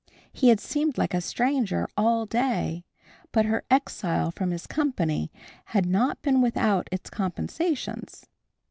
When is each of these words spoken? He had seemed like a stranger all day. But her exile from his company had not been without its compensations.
He 0.33 0.49
had 0.49 0.59
seemed 0.59 0.97
like 0.97 1.13
a 1.13 1.21
stranger 1.21 1.87
all 1.95 2.25
day. 2.25 2.85
But 3.31 3.45
her 3.45 3.63
exile 3.69 4.31
from 4.31 4.49
his 4.49 4.65
company 4.65 5.31
had 5.65 5.85
not 5.85 6.23
been 6.23 6.41
without 6.41 6.87
its 6.91 7.07
compensations. 7.07 8.25